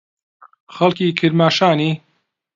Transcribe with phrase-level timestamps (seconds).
[0.75, 1.91] خەڵکی کرماشانی؟